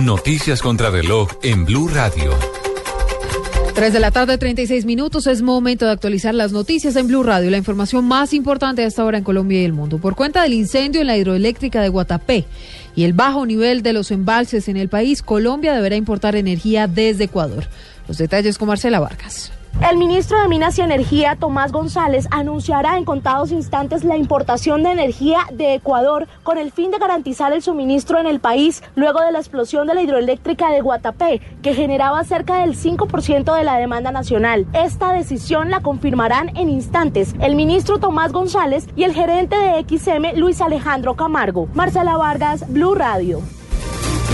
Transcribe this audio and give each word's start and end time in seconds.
Noticias 0.00 0.60
contra 0.60 0.90
reloj 0.90 1.30
en 1.42 1.64
Blue 1.64 1.88
Radio. 1.88 2.30
3 3.74 3.92
de 3.94 3.98
la 3.98 4.10
tarde, 4.10 4.36
36 4.36 4.84
minutos. 4.84 5.26
Es 5.26 5.40
momento 5.40 5.86
de 5.86 5.92
actualizar 5.92 6.34
las 6.34 6.52
noticias 6.52 6.96
en 6.96 7.06
Blue 7.06 7.22
Radio. 7.22 7.50
La 7.50 7.56
información 7.56 8.04
más 8.04 8.34
importante 8.34 8.84
hasta 8.84 9.00
ahora 9.00 9.16
en 9.16 9.24
Colombia 9.24 9.62
y 9.62 9.64
el 9.64 9.72
mundo. 9.72 9.96
Por 9.96 10.14
cuenta 10.14 10.42
del 10.42 10.52
incendio 10.52 11.00
en 11.00 11.06
la 11.06 11.16
hidroeléctrica 11.16 11.80
de 11.80 11.88
Guatapé 11.88 12.44
y 12.94 13.04
el 13.04 13.14
bajo 13.14 13.46
nivel 13.46 13.82
de 13.82 13.94
los 13.94 14.10
embalses 14.10 14.68
en 14.68 14.76
el 14.76 14.90
país, 14.90 15.22
Colombia 15.22 15.72
deberá 15.72 15.96
importar 15.96 16.36
energía 16.36 16.86
desde 16.88 17.24
Ecuador. 17.24 17.66
Los 18.06 18.18
detalles 18.18 18.58
con 18.58 18.68
Marcela 18.68 19.00
Vargas. 19.00 19.50
El 19.82 19.98
ministro 19.98 20.40
de 20.40 20.48
Minas 20.48 20.78
y 20.78 20.80
Energía, 20.80 21.36
Tomás 21.36 21.70
González, 21.70 22.26
anunciará 22.30 22.96
en 22.96 23.04
contados 23.04 23.52
instantes 23.52 24.04
la 24.04 24.16
importación 24.16 24.82
de 24.82 24.90
energía 24.90 25.40
de 25.52 25.74
Ecuador 25.74 26.26
con 26.42 26.56
el 26.56 26.72
fin 26.72 26.90
de 26.90 26.98
garantizar 26.98 27.52
el 27.52 27.60
suministro 27.60 28.18
en 28.18 28.26
el 28.26 28.40
país 28.40 28.82
luego 28.94 29.20
de 29.20 29.32
la 29.32 29.38
explosión 29.38 29.86
de 29.86 29.94
la 29.94 30.00
hidroeléctrica 30.00 30.70
de 30.70 30.80
Guatapé, 30.80 31.42
que 31.62 31.74
generaba 31.74 32.24
cerca 32.24 32.62
del 32.62 32.74
5% 32.74 33.54
de 33.54 33.64
la 33.64 33.76
demanda 33.76 34.10
nacional. 34.10 34.66
Esta 34.72 35.12
decisión 35.12 35.70
la 35.70 35.82
confirmarán 35.82 36.56
en 36.56 36.70
instantes 36.70 37.34
el 37.40 37.54
ministro 37.54 37.98
Tomás 37.98 38.32
González 38.32 38.88
y 38.96 39.04
el 39.04 39.12
gerente 39.12 39.56
de 39.56 39.84
XM, 39.86 40.38
Luis 40.38 40.62
Alejandro 40.62 41.16
Camargo. 41.16 41.68
Marcela 41.74 42.16
Vargas, 42.16 42.64
Blue 42.72 42.94
Radio. 42.94 43.42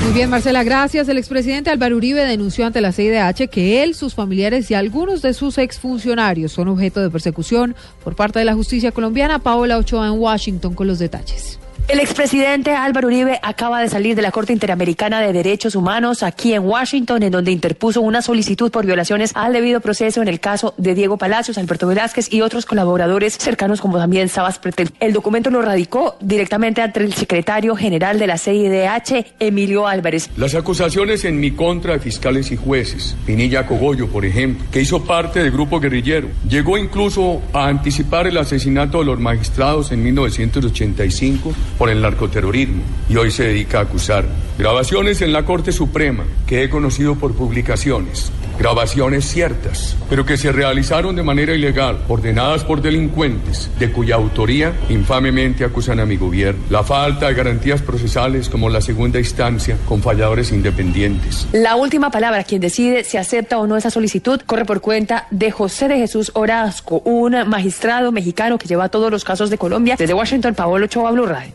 Muy 0.03 0.12
bien, 0.12 0.31
Marcela, 0.31 0.64
gracias. 0.64 1.08
El 1.08 1.17
expresidente 1.17 1.70
Álvaro 1.70 1.97
Uribe 1.97 2.25
denunció 2.25 2.67
ante 2.67 2.81
la 2.81 2.92
CIDH 2.92 3.48
que 3.48 3.83
él, 3.83 3.95
sus 3.95 4.14
familiares 4.14 4.70
y 4.70 4.75
algunos 4.75 5.22
de 5.22 5.33
sus 5.33 5.58
exfuncionarios 5.58 6.53
son 6.53 6.69
objeto 6.69 7.00
de 7.00 7.08
persecución 7.08 7.77
por 8.03 8.17
parte 8.17 8.41
de 8.41 8.45
la 8.45 8.55
justicia 8.55 8.92
colombiana. 8.92 9.39
Paola 9.39 9.78
Ochoa 9.78 10.08
en 10.08 10.19
Washington 10.19 10.75
con 10.75 10.89
los 10.89 10.98
detalles. 10.98 11.61
El 11.93 12.01
expresidente 12.01 12.71
Álvaro 12.71 13.09
Uribe 13.09 13.39
acaba 13.43 13.83
de 13.83 13.89
salir 13.91 14.17
de 14.17 14.23
la 14.23 14.31
Corte 14.31 14.55
Interamericana 14.55 15.21
de 15.21 15.35
Derechos 15.35 15.75
Humanos 15.75 16.23
aquí 16.23 16.55
en 16.55 16.62
Washington, 16.62 17.23
en 17.23 17.31
donde 17.31 17.51
interpuso 17.51 18.01
una 18.01 18.23
solicitud 18.23 18.71
por 18.71 18.87
violaciones 18.87 19.33
al 19.35 19.53
debido 19.53 19.81
proceso 19.81 20.23
en 20.23 20.29
el 20.29 20.41
caso 20.41 20.73
de 20.79 20.95
Diego 20.95 21.19
Palacios, 21.19 21.59
Alberto 21.59 21.87
Velázquez 21.87 22.33
y 22.33 22.41
otros 22.41 22.65
colaboradores 22.65 23.37
cercanos 23.37 23.83
como 23.83 23.98
también 23.98 24.31
Sabas 24.31 24.59
Pretel. 24.59 24.89
El 25.01 25.13
documento 25.13 25.51
lo 25.51 25.61
radicó 25.61 26.17
directamente 26.23 26.81
ante 26.81 27.01
el 27.01 27.13
secretario 27.13 27.77
general 27.77 28.19
de 28.19 28.27
la 28.27 28.39
CIDH, 28.39 29.35
Emilio 29.39 29.87
Álvarez. 29.87 30.31
Las 30.39 30.55
acusaciones 30.55 31.27
en 31.27 31.41
mi 31.41 31.51
contra 31.51 31.93
de 31.93 31.98
fiscales 31.98 32.51
y 32.53 32.57
jueces, 32.57 33.17
Pinilla 33.27 33.67
Cogollo, 33.67 34.09
por 34.09 34.25
ejemplo, 34.25 34.65
que 34.73 34.81
hizo 34.81 35.05
parte 35.05 35.41
del 35.41 35.51
grupo 35.51 35.79
guerrillero, 35.79 36.29
llegó 36.48 36.79
incluso 36.79 37.43
a 37.53 37.67
anticipar 37.67 38.27
el 38.27 38.39
asesinato 38.39 39.01
de 39.01 39.05
los 39.05 39.20
magistrados 39.20 39.93
en 39.93 40.03
1985 40.03 41.53
por 41.83 41.91
el 41.91 42.00
narcoterrorismo 42.00 42.80
y 43.08 43.16
hoy 43.16 43.33
se 43.33 43.42
dedica 43.42 43.80
a 43.80 43.83
acusar. 43.83 44.25
Grabaciones 44.56 45.20
en 45.20 45.33
la 45.33 45.44
Corte 45.44 45.72
Suprema 45.72 46.22
que 46.47 46.62
he 46.62 46.70
conocido 46.70 47.16
por 47.16 47.34
publicaciones. 47.34 48.30
Grabaciones 48.56 49.24
ciertas, 49.24 49.97
pero 50.08 50.24
que 50.24 50.36
se 50.36 50.52
realizaron 50.52 51.16
de 51.16 51.24
manera 51.24 51.52
ilegal, 51.52 51.98
ordenadas 52.06 52.62
por 52.62 52.83
delincuentes, 52.83 53.68
de 53.80 53.90
cuya 53.90 54.14
autoría 54.14 54.73
infamemente 54.90 55.64
acusan 55.64 55.98
a 55.98 56.07
mi 56.07 56.17
gobierno. 56.17 56.62
La 56.70 56.84
falta 56.84 57.27
de 57.27 57.34
garantías 57.34 57.83
procesales 57.83 58.48
como 58.48 58.68
la 58.68 58.80
segunda 58.80 59.18
instancia 59.18 59.77
con 59.84 60.02
falladores 60.02 60.52
independientes. 60.52 61.48
La 61.51 61.74
última 61.74 62.12
palabra, 62.12 62.45
quien 62.45 62.61
decide 62.61 63.02
si 63.02 63.17
acepta 63.17 63.58
o 63.58 63.67
no 63.67 63.77
esa 63.77 63.90
solicitud, 63.90 64.40
corre 64.46 64.67
por 64.67 64.80
cuenta 64.80 65.27
de 65.33 65.51
José 65.51 65.89
de 65.89 65.96
Jesús 65.96 66.30
Orozco, 66.34 67.02
un 67.05 67.33
magistrado 67.48 68.12
mexicano 68.12 68.57
que 68.57 68.68
lleva 68.68 68.89
todos 68.89 69.11
los 69.11 69.24
casos 69.24 69.51
de 69.51 69.58
Colombia. 69.58 69.96
Desde 69.98 70.14
Washington, 70.14 70.55
Paolo 70.55 70.84
Ochoa, 70.84 71.11
Blue 71.11 71.27
Radio. 71.27 71.52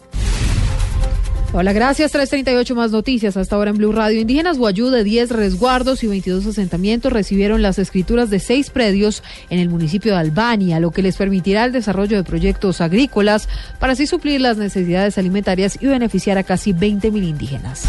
Hola, 1.53 1.71
gracias. 1.71 2.11
338 2.11 2.75
más 2.75 2.91
noticias 2.91 3.37
hasta 3.37 3.55
ahora 3.55 3.71
en 3.71 3.77
Blue 3.77 3.93
Radio. 3.93 4.19
Indígenas 4.19 4.57
Guayú 4.57 4.89
de 4.89 5.05
10 5.05 5.31
resguardos 5.31 6.03
y 6.03 6.07
22 6.07 6.45
asentamientos 6.45 7.13
recibieron 7.13 7.61
las 7.61 7.79
escrituras 7.79 8.29
de 8.29 8.39
seis 8.39 8.69
predios 8.69 9.23
en 9.49 9.59
el 9.59 9.69
municipio 9.69 10.11
de 10.11 10.19
Albania, 10.19 10.81
lo 10.81 10.91
que 10.91 11.01
les 11.01 11.15
permitirá 11.15 11.63
el 11.63 11.71
desarrollo 11.71 12.17
de 12.17 12.25
proyectos 12.25 12.81
agrícolas 12.81 13.47
para 13.79 13.93
así 13.93 14.07
suplir 14.07 14.41
las 14.41 14.57
necesidades 14.57 15.17
alimentarias 15.17 15.77
y 15.81 15.87
beneficiar 15.87 16.37
a 16.37 16.43
casi 16.43 16.73
20 16.73 17.11
mil 17.11 17.23
indígenas. 17.23 17.87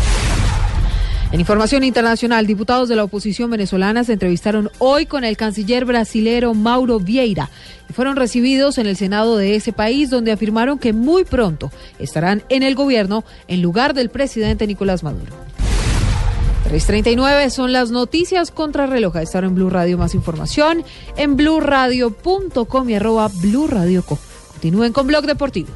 En 1.31 1.41
información 1.41 1.85
internacional, 1.85 2.47
diputados 2.47 2.89
de 2.89 2.97
la 2.97 3.05
oposición 3.05 3.51
venezolana 3.51 4.03
se 4.03 4.15
entrevistaron 4.15 4.71
hoy 4.79 5.05
con 5.05 5.25
el 5.25 5.37
canciller 5.37 5.85
brasilero 5.85 6.55
Mauro 6.55 7.01
Vieira 7.01 7.51
y 7.89 7.93
fueron 7.93 8.17
recibidos 8.17 8.79
en 8.79 8.87
el 8.87 8.97
Senado 8.97 9.37
de 9.37 9.55
ese 9.55 9.75
país, 9.75 10.09
donde 10.09 10.33
afirmaron 10.33 10.79
que 10.79 10.95
muy 10.95 11.25
pronto 11.25 11.71
estarán 11.99 12.43
en 12.49 12.63
el 12.63 12.75
gobierno 12.75 13.25
en 13.47 13.61
lugar 13.61 13.93
del 13.93 14.09
presidente 14.09 14.67
Nicolás 14.67 15.03
Maduro. 15.03 15.35
3.39 16.71 17.51
son 17.51 17.73
las 17.73 17.91
noticias 17.91 18.51
contra 18.51 18.87
reloj. 18.87 19.17
Estar 19.17 19.45
en 19.45 19.55
Blue 19.55 19.71
Radio 19.71 19.99
más 19.99 20.15
información 20.15 20.83
en 21.17 21.37
bluradio.com 21.37 22.91
y 22.91 22.95
arroba. 22.95 23.31
Continúen 24.53 24.93
con 24.93 25.07
Blog 25.07 25.27
Deportivo. 25.27 25.69